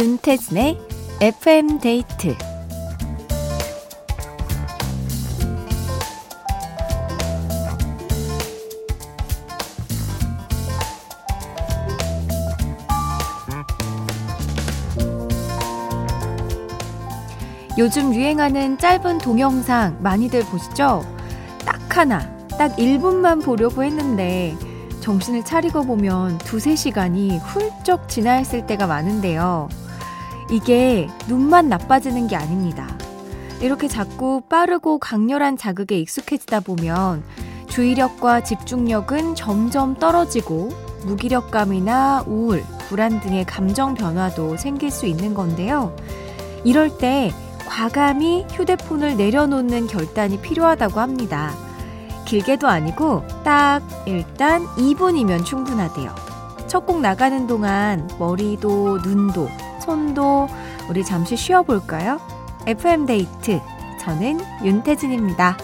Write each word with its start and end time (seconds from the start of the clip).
윤태진의 0.00 0.78
FM 1.20 1.78
데이트 1.78 2.34
요즘 17.76 18.14
유행하는 18.14 18.78
짧은 18.78 19.18
동영상 19.18 19.98
많이들 20.00 20.44
보시죠? 20.46 21.04
딱 21.66 21.94
하나, 21.94 22.20
딱 22.56 22.74
1분만 22.76 23.44
보려고 23.44 23.84
했는데 23.84 24.56
정신을 25.00 25.44
차리고 25.44 25.84
보면 25.84 26.38
두세 26.38 26.74
시간이 26.74 27.36
훌쩍 27.36 28.08
지나 28.08 28.40
있을 28.40 28.66
때가 28.66 28.86
많은데요. 28.86 29.68
이게 30.50 31.08
눈만 31.28 31.68
나빠지는 31.68 32.26
게 32.26 32.36
아닙니다. 32.36 32.88
이렇게 33.60 33.88
자꾸 33.88 34.40
빠르고 34.48 34.98
강렬한 34.98 35.56
자극에 35.56 35.98
익숙해지다 35.98 36.60
보면 36.60 37.22
주의력과 37.68 38.42
집중력은 38.42 39.34
점점 39.34 39.94
떨어지고 39.94 40.70
무기력감이나 41.04 42.24
우울, 42.26 42.64
불안 42.88 43.20
등의 43.20 43.44
감정 43.44 43.94
변화도 43.94 44.56
생길 44.56 44.90
수 44.90 45.06
있는 45.06 45.34
건데요. 45.34 45.94
이럴 46.64 46.98
때 46.98 47.32
과감히 47.66 48.44
휴대폰을 48.50 49.16
내려놓는 49.16 49.86
결단이 49.86 50.40
필요하다고 50.40 50.98
합니다. 50.98 51.52
길게도 52.26 52.66
아니고 52.66 53.22
딱 53.44 53.82
일단 54.06 54.64
2분이면 54.76 55.44
충분하대요. 55.44 56.14
첫 56.66 56.86
곡 56.86 57.00
나가는 57.00 57.46
동안 57.46 58.08
머리도 58.18 58.98
눈도 58.98 59.48
손도 59.80 60.48
우리 60.88 61.04
잠시 61.04 61.36
쉬어볼까요? 61.36 62.20
FM데이트. 62.66 63.60
저는 64.00 64.38
윤태진입니다. 64.64 65.56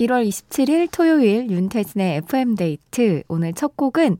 1월 0.00 0.26
27일 0.28 0.88
토요일 0.92 1.50
윤태진의 1.50 2.16
FM데이트. 2.18 3.22
오늘 3.28 3.52
첫 3.52 3.76
곡은 3.76 4.18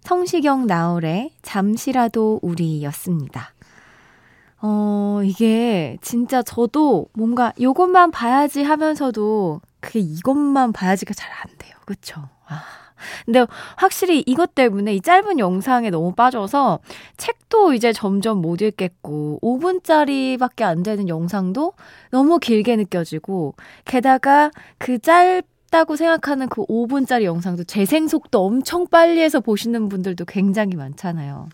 성시경 0.00 0.66
나얼의 0.66 1.30
잠시라도 1.42 2.40
우리였습니다. 2.42 3.52
어, 4.62 5.20
이게 5.24 5.96
진짜 6.02 6.42
저도 6.42 7.06
뭔가 7.12 7.52
요것만 7.60 8.10
봐야지 8.10 8.62
하면서도 8.62 9.60
그게 9.80 10.00
이것만 10.00 10.72
봐야지가 10.72 11.14
잘 11.14 11.30
안 11.32 11.56
돼요. 11.58 11.74
그쵸? 11.86 12.28
아. 12.46 12.62
근데 13.24 13.44
확실히 13.76 14.22
이것 14.26 14.54
때문에 14.54 14.94
이 14.94 15.00
짧은 15.00 15.38
영상에 15.38 15.90
너무 15.90 16.12
빠져서 16.14 16.78
책도 17.16 17.74
이제 17.74 17.92
점점 17.92 18.40
못 18.40 18.62
읽겠고 18.62 19.40
5분짜리밖에 19.42 20.62
안 20.62 20.82
되는 20.82 21.08
영상도 21.08 21.72
너무 22.10 22.38
길게 22.38 22.76
느껴지고 22.76 23.54
게다가 23.84 24.50
그 24.78 24.98
짧 25.00 25.42
다고 25.70 25.96
생각하는 25.96 26.48
그 26.48 26.66
5분짜리 26.66 27.22
영상도 27.24 27.64
재생 27.64 28.08
속도 28.08 28.44
엄청 28.44 28.86
빨리 28.88 29.20
해서 29.20 29.40
보시는 29.40 29.88
분들도 29.88 30.24
굉장히 30.24 30.74
많잖아요. 30.74 31.48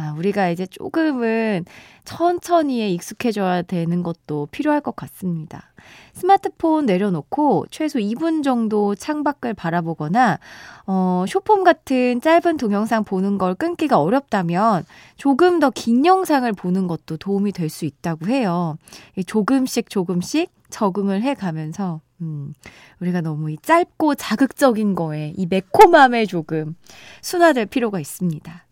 아, 0.00 0.14
우리가 0.16 0.50
이제 0.50 0.64
조금은 0.64 1.64
천천히에 2.04 2.88
익숙해져야 2.90 3.62
되는 3.62 4.04
것도 4.04 4.46
필요할 4.52 4.80
것 4.80 4.94
같습니다. 4.94 5.72
스마트폰 6.12 6.86
내려놓고 6.86 7.66
최소 7.72 7.98
2분 7.98 8.44
정도 8.44 8.94
창밖을 8.94 9.54
바라보거나, 9.54 10.38
어, 10.86 11.24
쇼폼 11.28 11.64
같은 11.64 12.20
짧은 12.20 12.58
동영상 12.58 13.02
보는 13.02 13.38
걸 13.38 13.56
끊기가 13.56 14.00
어렵다면 14.00 14.84
조금 15.16 15.58
더 15.58 15.70
긴 15.70 16.06
영상을 16.06 16.50
보는 16.52 16.86
것도 16.86 17.16
도움이 17.16 17.50
될 17.50 17.68
수 17.68 17.84
있다고 17.84 18.28
해요. 18.28 18.78
조금씩 19.26 19.90
조금씩 19.90 20.50
적응을 20.70 21.22
해 21.22 21.34
가면서, 21.34 22.00
음, 22.20 22.54
우리가 23.00 23.20
너무 23.20 23.50
이 23.50 23.56
짧고 23.60 24.14
자극적인 24.14 24.94
거에 24.94 25.32
이 25.36 25.46
매콤함에 25.46 26.26
조금 26.26 26.76
순화될 27.20 27.66
필요가 27.66 27.98
있습니다. 27.98 28.64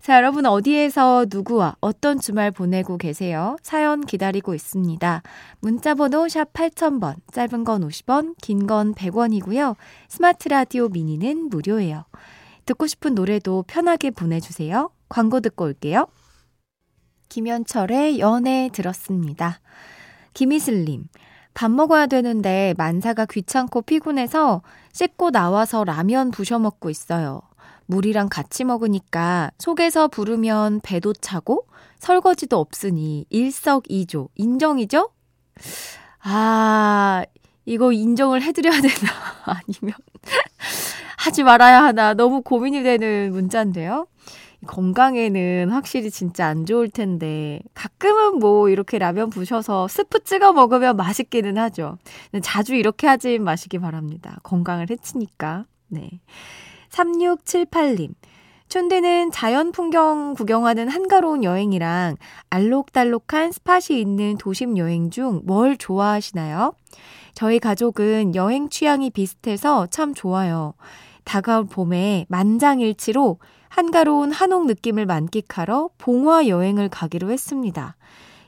자, 0.00 0.16
여러분 0.16 0.46
어디에서 0.46 1.26
누구와 1.28 1.76
어떤 1.80 2.18
주말 2.18 2.50
보내고 2.50 2.96
계세요? 2.96 3.56
사연 3.62 4.00
기다리고 4.00 4.54
있습니다. 4.54 5.22
문자 5.60 5.94
번호 5.94 6.26
샵 6.26 6.50
8000번, 6.54 7.16
짧은 7.32 7.64
건 7.64 7.86
50원, 7.86 8.34
긴 8.40 8.66
건 8.66 8.94
100원이고요. 8.94 9.76
스마트 10.08 10.48
라디오 10.48 10.88
미니는 10.88 11.50
무료예요. 11.50 12.06
듣고 12.64 12.86
싶은 12.86 13.14
노래도 13.14 13.62
편하게 13.66 14.10
보내주세요. 14.10 14.90
광고 15.10 15.40
듣고 15.40 15.64
올게요. 15.64 16.06
김현철의 17.28 18.20
연애 18.20 18.70
들었습니다. 18.72 19.60
김희슬님, 20.32 21.04
밥 21.52 21.70
먹어야 21.70 22.06
되는데 22.06 22.74
만사가 22.78 23.26
귀찮고 23.26 23.82
피곤해서 23.82 24.62
씻고 24.92 25.30
나와서 25.30 25.84
라면 25.84 26.30
부셔 26.30 26.58
먹고 26.58 26.88
있어요. 26.88 27.42
물이랑 27.90 28.28
같이 28.28 28.62
먹으니까 28.64 29.50
속에서 29.58 30.06
부르면 30.06 30.80
배도 30.82 31.12
차고 31.14 31.66
설거지도 31.98 32.56
없으니 32.58 33.26
일석이조. 33.30 34.28
인정이죠? 34.36 35.10
아, 36.22 37.24
이거 37.66 37.92
인정을 37.92 38.42
해드려야 38.42 38.80
되나? 38.80 39.12
아니면 39.44 39.94
하지 41.18 41.42
말아야 41.42 41.82
하나? 41.82 42.14
너무 42.14 42.42
고민이 42.42 42.82
되는 42.82 43.32
문자인데요. 43.32 44.06
건강에는 44.66 45.70
확실히 45.70 46.10
진짜 46.10 46.46
안 46.46 46.66
좋을 46.66 46.90
텐데 46.90 47.60
가끔은 47.74 48.38
뭐 48.38 48.68
이렇게 48.68 48.98
라면 48.98 49.30
부셔서 49.30 49.88
스프 49.88 50.22
찍어 50.22 50.52
먹으면 50.52 50.96
맛있기는 50.96 51.58
하죠. 51.58 51.98
자주 52.42 52.74
이렇게 52.74 53.06
하지 53.06 53.38
마시기 53.38 53.78
바랍니다. 53.78 54.38
건강을 54.42 54.90
해치니까. 54.90 55.64
네. 55.88 56.20
3678님. 56.90 58.14
촌대는 58.68 59.32
자연 59.32 59.72
풍경 59.72 60.34
구경하는 60.34 60.88
한가로운 60.88 61.42
여행이랑 61.42 62.16
알록달록한 62.50 63.50
스팟이 63.50 64.00
있는 64.00 64.36
도심 64.38 64.78
여행 64.78 65.10
중 65.10 65.42
뭘 65.44 65.76
좋아하시나요? 65.76 66.72
저희 67.34 67.58
가족은 67.58 68.36
여행 68.36 68.68
취향이 68.68 69.10
비슷해서 69.10 69.86
참 69.86 70.14
좋아요. 70.14 70.74
다가올 71.24 71.66
봄에 71.66 72.26
만장일치로 72.28 73.38
한가로운 73.68 74.30
한옥 74.32 74.66
느낌을 74.66 75.06
만끽하러 75.06 75.90
봉화 75.98 76.46
여행을 76.48 76.88
가기로 76.88 77.30
했습니다. 77.30 77.96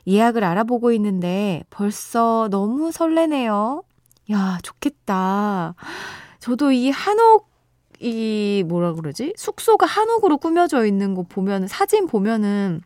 예약을 0.07 0.43
알아보고 0.43 0.91
있는데 0.93 1.63
벌써 1.69 2.47
너무 2.51 2.91
설레네요. 2.91 3.83
야, 4.31 4.57
좋겠다. 4.63 5.75
저도 6.39 6.71
이 6.73 6.89
한옥 6.89 7.52
이 8.03 8.63
뭐라 8.67 8.93
그러지? 8.93 9.33
숙소가 9.37 9.85
한옥으로 9.85 10.37
꾸며져 10.37 10.85
있는 10.85 11.15
거 11.15 11.23
보면 11.23 11.67
사진 11.67 12.05
보면은 12.05 12.81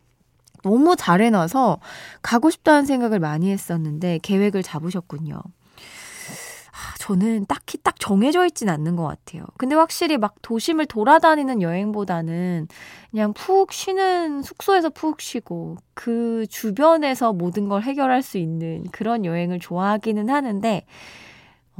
너무 0.62 0.94
잘 0.96 1.20
해놔서 1.20 1.80
가고 2.22 2.50
싶다는 2.50 2.86
생각을 2.86 3.18
많이 3.18 3.50
했었는데 3.50 4.20
계획을 4.22 4.62
잡으셨군요. 4.62 5.34
아, 5.34 6.94
저는 7.00 7.46
딱히 7.46 7.78
딱 7.78 7.96
정해져 7.98 8.46
있진 8.46 8.68
않는 8.68 8.94
것 8.94 9.02
같아요. 9.04 9.44
근데 9.56 9.74
확실히 9.74 10.18
막 10.18 10.36
도심을 10.42 10.86
돌아다니는 10.86 11.62
여행보다는 11.62 12.68
그냥 13.10 13.32
푹 13.32 13.72
쉬는 13.72 14.42
숙소에서 14.42 14.90
푹 14.90 15.20
쉬고 15.20 15.78
그 15.94 16.46
주변에서 16.48 17.32
모든 17.32 17.68
걸 17.68 17.82
해결할 17.82 18.22
수 18.22 18.38
있는 18.38 18.84
그런 18.92 19.24
여행을 19.24 19.58
좋아하기는 19.58 20.28
하는데 20.28 20.86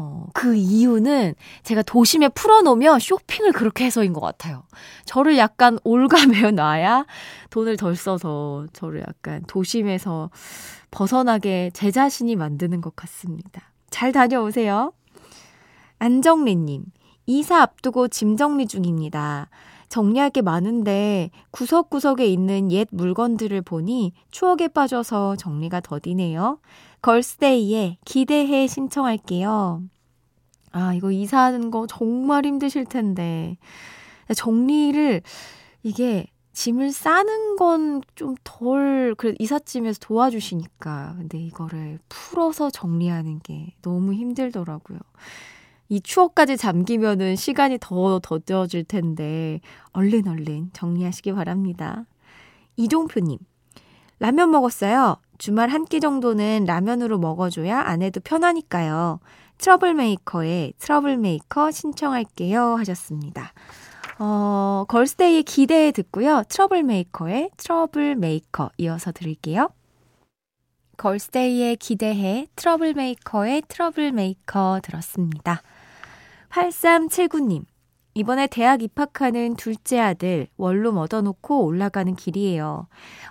어, 0.01 0.27
그 0.33 0.55
이유는 0.55 1.35
제가 1.65 1.83
도심에 1.83 2.29
풀어놓으면 2.29 3.01
쇼핑을 3.01 3.53
그렇게 3.53 3.85
해서인 3.85 4.13
것 4.13 4.21
같아요. 4.21 4.63
저를 5.05 5.37
약간 5.39 5.79
올가매 5.83 6.53
놔야 6.53 7.05
돈을 7.51 7.77
덜 7.77 7.97
써서 7.97 8.65
저를 8.73 9.01
약간 9.01 9.43
도심에서 9.49 10.31
벗어나게 10.93 11.73
제 11.75 11.91
자신이 11.91 12.37
만드는 12.37 12.81
것 12.81 12.95
같습니다. 12.95 13.73
잘 13.91 14.13
다녀오세요. 14.13 14.93
안정리님, 15.99 16.85
이사 17.27 17.61
앞두고 17.61 18.07
짐 18.07 18.37
정리 18.37 18.69
중입니다. 18.69 19.49
정리할 19.89 20.31
게 20.31 20.43
많은데 20.43 21.31
구석구석에 21.51 22.27
있는 22.27 22.71
옛 22.73 22.89
물건들을 22.91 23.63
보니 23.63 24.13
추억에 24.31 24.69
빠져서 24.69 25.37
정리가 25.37 25.81
더디네요. 25.81 26.59
걸스데이에 27.03 27.99
기대해 28.05 28.67
신청할게요. 28.67 29.83
아, 30.73 30.95
이거 30.95 31.11
이사하는 31.11 31.71
거 31.71 31.87
정말 31.87 32.45
힘드실 32.45 32.85
텐데. 32.85 33.57
정리를, 34.35 35.23
이게 35.83 36.27
짐을 36.53 36.93
싸는 36.93 37.57
건 37.57 38.03
좀 38.15 38.35
덜, 38.45 39.15
그래, 39.17 39.35
이삿짐에서 39.39 40.01
도와주시니까. 40.03 41.15
근데 41.19 41.39
이거를 41.39 41.99
풀어서 42.09 42.69
정리하는 42.71 43.39
게 43.41 43.75
너무 43.81 44.13
힘들더라고요. 44.13 44.99
이 45.89 46.01
추억까지 46.01 46.57
잠기면은 46.57 47.37
시간이 47.37 47.79
더 47.81 48.21
더뎌질 48.21 48.85
텐데, 48.85 49.61
얼른 49.93 50.29
얼른 50.29 50.71
정리하시기 50.73 51.33
바랍니다. 51.33 52.05
이종표님, 52.77 53.39
라면 54.21 54.51
먹었어요. 54.51 55.17
주말 55.39 55.69
한 55.71 55.85
끼 55.85 56.01
정도는 56.01 56.65
라면으로 56.67 57.19
먹어줘야 57.19 57.81
아내도 57.81 58.21
편하니까요. 58.21 59.21
트러블메이커의 59.59 60.75
트러블메이커 60.79 61.71
신청할게요 61.71 62.77
하셨습니다. 62.77 63.53
어, 64.19 64.85
걸스데이의 64.89 65.45
기대해 65.45 65.93
듣고요. 65.93 66.43
트러블메이커의 66.49 67.51
트러블메이커 67.57 68.71
이어서 68.79 69.13
들을게요. 69.13 69.71
걸스데이의 70.97 71.77
기대해 71.77 72.49
트러블메이커의 72.57 73.63
트러블메이커 73.69 74.81
들었습니다. 74.83 75.63
8379님, 76.51 77.65
이번에 78.15 78.47
대학 78.47 78.83
입학하는 78.83 79.55
둘째 79.57 80.01
아들 80.01 80.49
원룸 80.57 80.97
얻어놓고 80.97 81.65
올라가는 81.65 82.15
길이에요. 82.15 82.89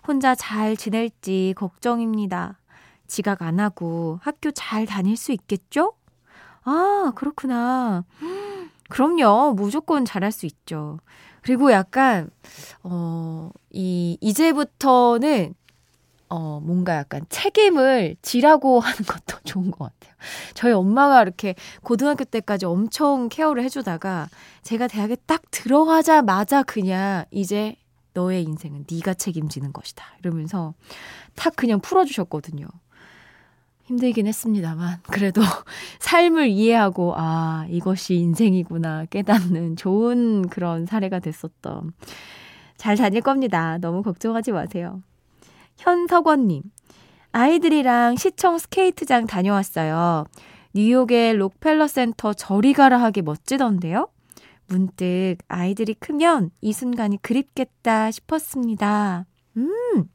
혼자 0.08 0.36
잘 0.36 0.78
지낼지 0.78 1.54
걱정입니다. 1.58 2.60
지각 3.08 3.42
안 3.42 3.60
하고 3.60 4.20
학교 4.22 4.52
잘 4.52 4.86
다닐 4.86 5.18
수 5.18 5.32
있겠죠? 5.32 5.94
아, 6.64 7.12
그렇구나. 7.16 8.06
그럼요. 8.90 9.54
무조건 9.56 10.06
잘할 10.06 10.32
수 10.32 10.46
있죠. 10.46 11.00
그리고 11.42 11.72
약간, 11.72 12.30
어, 12.84 13.50
이, 13.70 14.18
이제부터는, 14.22 15.54
어, 16.30 16.60
뭔가 16.62 16.96
약간 16.96 17.26
책임을 17.30 18.16
지라고 18.22 18.80
하는 18.82 18.98
것도 18.98 19.40
좋은 19.44 19.72
것 19.72 19.86
같아요. 19.86 20.14
저희 20.54 20.74
엄마가 20.74 21.22
이렇게 21.22 21.56
고등학교 21.84 22.24
때까지 22.24 22.66
엄청 22.66 23.30
케어를 23.30 23.64
해주다가 23.64 24.28
제가 24.64 24.88
대학에 24.88 25.16
딱 25.26 25.44
들어가자마자 25.52 26.64
그냥 26.64 27.26
이제 27.32 27.76
너의 28.14 28.44
인생은 28.44 28.86
네가 28.92 29.14
책임지는 29.14 29.72
것이다. 29.74 30.04
이러면서 30.20 30.74
탁 31.36 31.56
그냥 31.56 31.80
풀어주셨거든요. 31.80 32.68
힘들긴 33.86 34.28
했습니다만 34.28 34.98
그래도 35.04 35.42
삶을 36.00 36.50
이해하고 36.50 37.14
아 37.16 37.66
이것이 37.70 38.16
인생이구나 38.16 39.06
깨닫는 39.06 39.78
좋은 39.78 40.50
그런 40.50 40.86
사례가 40.86 41.20
됐었던 41.20 41.94
잘 42.76 42.98
다닐 42.98 43.22
겁니다. 43.22 43.78
너무 43.78 44.04
걱정하지 44.04 44.52
마세요. 44.52 45.02
현석원님 45.78 46.64
아이들이랑 47.32 48.16
시청 48.16 48.58
스케이트장 48.58 49.28
다녀왔어요. 49.28 50.26
뉴욕의 50.74 51.36
록펠러 51.38 51.88
센터 51.88 52.34
저리 52.34 52.74
가라 52.74 53.02
하기 53.04 53.22
멋지던데요? 53.22 54.08
문득 54.68 55.38
아이들이 55.48 55.94
크면 55.94 56.52
이 56.62 56.74
순간이 56.74 57.22
그립겠다 57.22 58.12
싶었습니다. 58.12 59.26
음, 59.56 60.10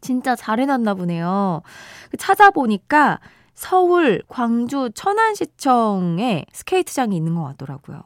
진짜 0.00 0.34
잘 0.34 0.60
해놨나 0.60 0.94
보네요. 0.94 1.62
그 2.10 2.16
찾아보니까 2.16 3.20
서울, 3.54 4.22
광주, 4.28 4.90
천안시청에 4.94 6.46
스케이트장이 6.52 7.16
있는 7.16 7.34
것 7.34 7.44
같더라고요. 7.44 8.02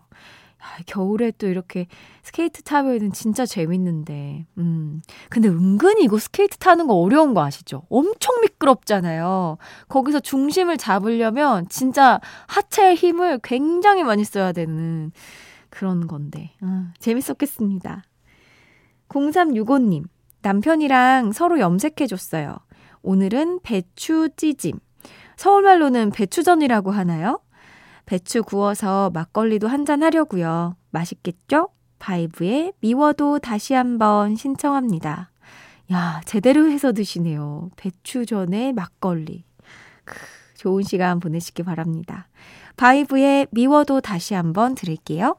야, 0.67 0.83
겨울에 0.87 1.31
또 1.33 1.47
이렇게 1.47 1.87
스케이트 2.23 2.63
타면은 2.63 3.13
진짜 3.13 3.47
재밌는데. 3.47 4.47
음. 4.59 5.01
근데 5.31 5.49
은근히 5.49 6.03
이거 6.03 6.19
스케이트 6.19 6.59
타는 6.59 6.87
거 6.87 6.95
어려운 6.95 7.35
거 7.35 7.45
아시죠? 7.45 7.85
엄청 7.89 8.41
미끄럽잖아요. 8.43 9.59
거기서 9.89 10.21
중심을 10.21 10.77
잡으려면 10.77 11.69
진짜 11.69 12.21
하체의 12.49 12.97
힘을 12.97 13.39
굉장히 13.43 14.03
많이 14.03 14.25
써야 14.25 14.53
되는 14.53 15.13
그런 15.71 16.07
건데. 16.07 16.53
아, 16.61 16.93
재밌었겠습니다. 16.99 18.03
0365님. 19.09 20.05
남편이랑 20.43 21.33
서로 21.33 21.59
염색해줬어요. 21.61 22.57
오늘은 23.03 23.61
배추 23.63 24.31
찌짐. 24.37 24.79
서울말로는 25.37 26.11
배추전이라고 26.11 26.91
하나요? 26.91 27.41
배추 28.07 28.45
구워서 28.45 29.11
막걸리도 29.13 29.67
한잔 29.67 30.03
하려고요. 30.03 30.77
맛있겠죠? 30.91 31.69
바이브의 31.99 32.73
미워도 32.81 33.41
다시 33.41 33.75
한번 33.75 34.37
신청합니다. 34.37 35.31
야, 35.93 36.21
제대로 36.25 36.71
해서 36.71 36.93
드시네요. 36.93 37.71
배추전에 37.77 38.73
막걸리. 38.73 39.45
크, 40.05 40.17
좋은 40.55 40.85
시간 40.85 41.19
보내시기 41.19 41.65
바랍니다. 41.65 42.29
바이브의 42.77 43.49
미워도 43.51 44.01
다시 44.01 44.35
한번 44.35 44.75
들을게요. 44.77 45.37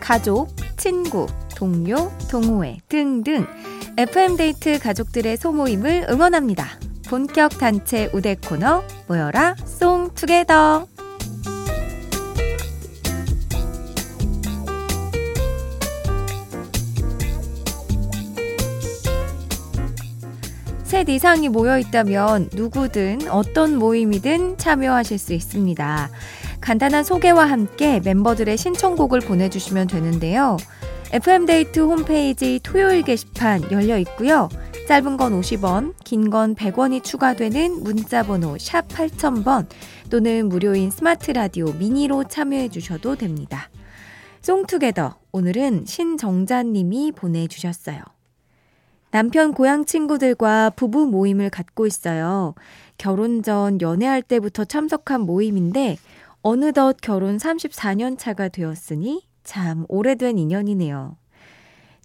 가족, 0.00 0.54
친구, 0.84 1.26
동료, 1.56 2.10
동호회 2.30 2.76
등등 2.90 3.46
FM데이트 3.96 4.78
가족들의 4.78 5.34
소모임을 5.38 6.08
응원합니다. 6.10 6.78
본격 7.08 7.56
단체 7.56 8.10
우대 8.12 8.34
코너 8.34 8.82
모여라 9.08 9.54
송투게더 9.64 10.86
셋 20.82 21.08
이상이 21.08 21.48
모여 21.48 21.78
있다면 21.78 22.50
누구든 22.52 23.30
어떤 23.30 23.78
모임이든 23.78 24.58
참여하실 24.58 25.18
수 25.18 25.32
있습니다. 25.32 26.10
간단한 26.64 27.04
소개와 27.04 27.44
함께 27.44 28.00
멤버들의 28.00 28.56
신청곡을 28.56 29.20
보내주시면 29.20 29.86
되는데요. 29.86 30.56
FM데이트 31.12 31.80
홈페이지 31.80 32.58
토요일 32.62 33.02
게시판 33.02 33.70
열려 33.70 33.98
있고요. 33.98 34.48
짧은 34.88 35.18
건 35.18 35.38
50원, 35.38 35.92
긴 36.04 36.30
건 36.30 36.54
100원이 36.54 37.04
추가되는 37.04 37.82
문자번호 37.82 38.56
샵 38.58 38.88
8000번 38.88 39.66
또는 40.08 40.48
무료인 40.48 40.90
스마트 40.90 41.32
라디오 41.32 41.70
미니로 41.74 42.24
참여해 42.24 42.70
주셔도 42.70 43.14
됩니다. 43.14 43.68
송투게더 44.40 45.18
오늘은 45.32 45.84
신정자님이 45.84 47.12
보내주셨어요. 47.12 48.00
남편 49.10 49.52
고향 49.52 49.84
친구들과 49.84 50.70
부부 50.70 51.06
모임을 51.06 51.50
갖고 51.50 51.86
있어요. 51.86 52.54
결혼 52.96 53.42
전 53.42 53.82
연애할 53.82 54.22
때부터 54.22 54.64
참석한 54.64 55.20
모임인데 55.20 55.98
어느덧 56.46 56.98
결혼 57.00 57.38
34년 57.38 58.18
차가 58.18 58.48
되었으니 58.48 59.22
참 59.44 59.86
오래된 59.88 60.36
인연이네요. 60.36 61.16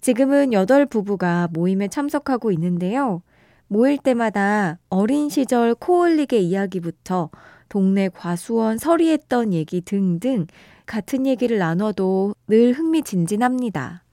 지금은 0.00 0.54
여덟 0.54 0.86
부부가 0.86 1.46
모임에 1.52 1.88
참석하고 1.88 2.50
있는데요. 2.52 3.20
모일 3.68 3.98
때마다 3.98 4.78
어린 4.88 5.28
시절 5.28 5.74
코올릭의 5.74 6.42
이야기부터 6.46 7.28
동네 7.68 8.08
과수원 8.08 8.78
서리했던 8.78 9.52
얘기 9.52 9.82
등등 9.82 10.46
같은 10.86 11.26
얘기를 11.26 11.58
나눠도 11.58 12.34
늘 12.48 12.72
흥미진진합니다. 12.72 14.04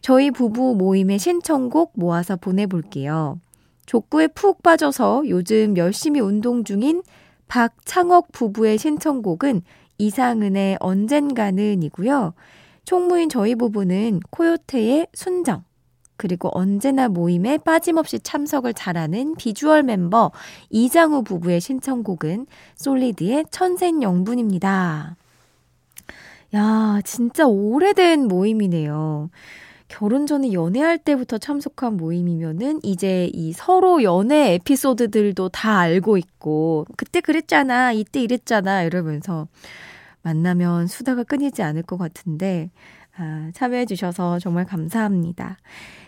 저희 0.00 0.32
부부 0.32 0.74
모임의 0.74 1.20
신청곡 1.20 1.92
모아서 1.94 2.34
보내볼게요. 2.34 3.38
족구에 3.86 4.26
푹 4.26 4.64
빠져서 4.64 5.22
요즘 5.28 5.76
열심히 5.76 6.18
운동 6.18 6.64
중인 6.64 7.04
박창옥 7.52 8.32
부부의 8.32 8.78
신청곡은 8.78 9.60
이상은의 9.98 10.78
언젠가는이고요. 10.80 12.32
총무인 12.86 13.28
저희 13.28 13.56
부부는 13.56 14.20
코요테의 14.30 15.08
순정, 15.12 15.62
그리고 16.16 16.48
언제나 16.54 17.08
모임에 17.08 17.58
빠짐없이 17.58 18.20
참석을 18.20 18.72
잘하는 18.72 19.34
비주얼 19.34 19.82
멤버 19.82 20.32
이장우 20.70 21.24
부부의 21.24 21.60
신청곡은 21.60 22.46
솔리드의 22.76 23.44
천생영분입니다. 23.50 25.16
야, 26.54 27.00
진짜 27.04 27.46
오래된 27.46 28.28
모임이네요. 28.28 29.28
결혼 29.92 30.26
전에 30.26 30.54
연애할 30.54 30.96
때부터 30.96 31.36
참석한 31.36 31.98
모임이면은 31.98 32.80
이제 32.82 33.28
이 33.34 33.52
서로 33.52 34.02
연애 34.02 34.54
에피소드들도 34.54 35.50
다 35.50 35.80
알고 35.80 36.16
있고 36.16 36.86
그때 36.96 37.20
그랬잖아 37.20 37.92
이때 37.92 38.22
이랬잖아 38.22 38.84
이러면서 38.84 39.48
만나면 40.22 40.86
수다가 40.86 41.24
끊이지 41.24 41.62
않을 41.62 41.82
것 41.82 41.98
같은데 41.98 42.70
아, 43.18 43.50
참여해 43.52 43.84
주셔서 43.84 44.38
정말 44.38 44.64
감사합니다. 44.64 45.58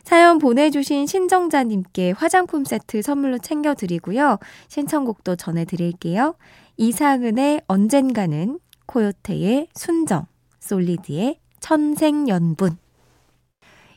사연 0.03 0.38
보내주신 0.38 1.07
신정자님께 1.07 2.12
화장품 2.12 2.64
세트 2.64 3.03
선물로 3.03 3.37
챙겨드리고요. 3.38 4.38
신청곡도 4.69 5.37
전해드릴게요. 5.37 6.37
이상은의 6.79 7.61
언젠가는 7.67 8.59
코요테의 8.87 9.69
순정, 9.75 10.25
솔리드의 10.61 11.38
천생연분 11.61 12.79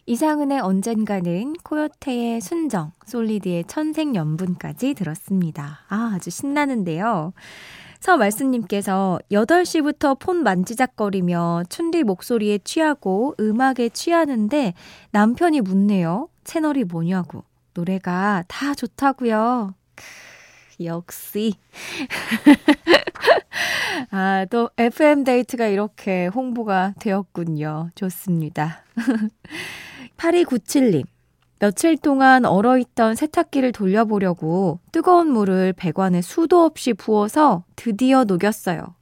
이상은의 0.10 0.62
언젠가는 0.62 1.52
코요테의 1.64 2.40
순정, 2.40 2.94
솔리드의 3.06 3.66
천생연분까지 3.66 4.94
들었습니다. 4.94 5.82
아, 5.90 6.14
아주 6.16 6.30
신나는데요. 6.30 7.34
서말씀님께서 8.00 9.20
8시부터 9.30 10.18
폰 10.18 10.44
만지작거리며 10.44 11.64
춘디 11.68 12.06
목소리에 12.06 12.60
취하고 12.60 13.36
음악에 13.38 13.90
취하는데 13.90 14.76
남편이 15.12 15.60
묻네요. 15.60 16.30
채널이 16.46 16.86
뭐냐고. 16.86 17.44
노래가 17.74 18.46
다 18.48 18.74
좋다고요. 18.76 19.74
역시. 20.80 21.56
아, 24.12 24.46
또 24.50 24.70
FM데이트가 24.78 25.68
이렇게 25.68 26.28
홍보가 26.28 26.94
되었군요. 26.98 27.90
좋습니다. 27.96 28.86
8297님. 30.18 31.06
며칠 31.60 31.98
동안 31.98 32.46
얼어있던 32.46 33.16
세탁기를 33.16 33.72
돌려보려고 33.72 34.80
뜨거운 34.92 35.32
물을 35.32 35.74
배관에 35.74 36.22
수도 36.22 36.64
없이 36.64 36.94
부어서 36.94 37.64
드디어 37.76 38.26
녹였어요. 38.26 38.96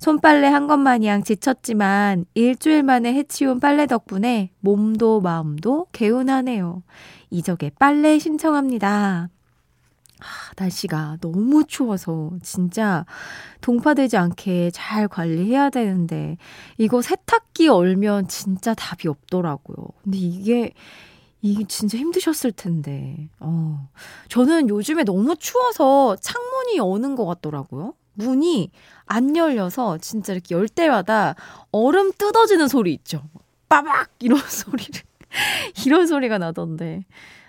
손빨래 0.00 0.48
한 0.48 0.66
것 0.66 0.76
마냥 0.76 1.22
지쳤지만 1.22 2.26
일주일 2.34 2.82
만에 2.82 3.14
해치운 3.14 3.60
빨래 3.60 3.86
덕분에 3.86 4.50
몸도 4.60 5.20
마음도 5.20 5.86
개운하네요. 5.92 6.82
이적에 7.30 7.70
빨래 7.78 8.18
신청합니다. 8.18 9.28
아, 10.20 10.52
날씨가 10.56 11.18
너무 11.20 11.64
추워서 11.66 12.30
진짜 12.42 13.04
동파되지 13.60 14.16
않게 14.16 14.70
잘 14.72 15.08
관리해야 15.08 15.70
되는데 15.70 16.36
이거 16.78 17.02
세탁기 17.02 17.68
얼면 17.68 18.28
진짜 18.28 18.74
답이 18.74 19.08
없더라고요. 19.08 19.76
근데 20.02 20.18
이게 20.18 20.72
이게 21.42 21.64
진짜 21.64 21.98
힘드셨을 21.98 22.52
텐데. 22.52 23.28
어. 23.38 23.90
저는 24.28 24.70
요즘에 24.70 25.04
너무 25.04 25.36
추워서 25.36 26.16
창문이 26.16 26.78
여는 26.78 27.16
것 27.16 27.26
같더라고요. 27.26 27.92
문이 28.14 28.70
안 29.04 29.36
열려서 29.36 29.98
진짜 29.98 30.32
이렇게 30.32 30.54
열 30.54 30.68
때마다 30.68 31.34
얼음 31.70 32.12
뜯어지는 32.16 32.68
소리 32.68 32.94
있죠. 32.94 33.22
빠박! 33.68 34.08
이런 34.20 34.38
소리를. 34.48 35.02
이런 35.84 36.06
소리가 36.06 36.38
나던데. 36.38 37.04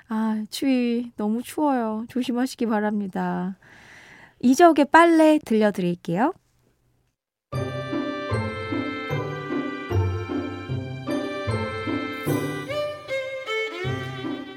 아, 0.07 0.43
추위 0.49 1.11
너무 1.15 1.41
추워요. 1.41 2.05
조심하시기 2.09 2.67
바랍니다. 2.67 3.57
이적의 4.39 4.85
빨래 4.91 5.39
들려드릴게요. 5.43 6.33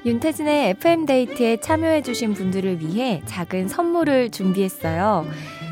윤태진의 0.05 0.69
FM데이트에 0.69 1.57
참여해주신 1.57 2.33
분들을 2.33 2.79
위해 2.79 3.21
작은 3.25 3.67
선물을 3.67 4.31
준비했어요. 4.31 5.25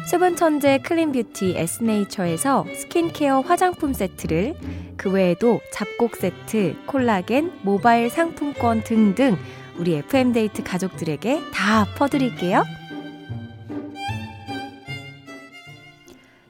수분 0.10 0.36
천재 0.36 0.78
클린뷰티 0.80 1.56
에스네이처에서 1.58 2.66
스킨케어 2.74 3.42
화장품 3.42 3.94
세트를 3.94 4.56
그 4.96 5.12
외에도 5.12 5.60
잡곡 5.72 6.16
세트, 6.16 6.76
콜라겐, 6.86 7.52
모바일 7.64 8.10
상품권 8.10 8.84
등등 8.84 9.38
우리 9.80 9.96
FM데이트 9.96 10.64
가족들에게 10.64 11.52
다 11.54 11.86
퍼드릴게요. 11.98 12.64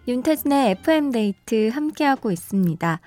윤태진의 0.08 0.72
FM데이트 0.72 1.70
함께하고 1.70 2.32
있습니다. 2.32 3.02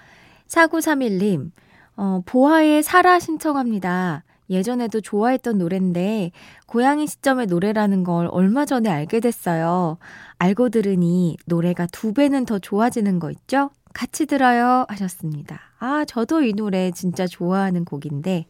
4931님, 0.47 1.51
어, 1.97 2.21
보아의 2.27 2.83
사라 2.83 3.19
신청합니다. 3.19 4.25
예전에도 4.51 5.01
좋아했던 5.01 5.59
노랜데 5.59 6.33
고양이 6.67 7.07
시점의 7.07 7.47
노래라는 7.47 8.05
걸 8.05 8.29
얼마 8.31 8.67
전에 8.67 8.91
알게 8.91 9.21
됐어요. 9.21 9.97
알고 10.39 10.69
들으니 10.71 11.37
노래가 11.47 11.87
두 11.87 12.13
배는 12.13 12.45
더 12.45 12.59
좋아지는 12.59 13.21
거 13.21 13.31
있죠? 13.31 13.71
같이 13.93 14.27
들어요 14.27 14.87
하셨습니다. 14.89 15.61
아, 15.79 16.05
저도 16.07 16.43
이 16.43 16.53
노래 16.53 16.91
진짜 16.91 17.27
좋아하는 17.27 17.85
곡인데 17.85 18.47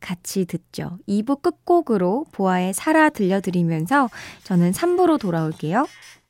같이 0.00 0.44
듣죠. 0.44 0.98
2부 1.08 1.42
끝곡으로 1.42 2.26
보아의 2.32 2.74
살아 2.74 3.08
들려드리면서 3.08 4.10
저는 4.42 4.72
3부로 4.72 5.18
돌아올게요. 5.18 5.86